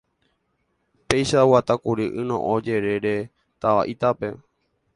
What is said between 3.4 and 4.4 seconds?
táva Itápe.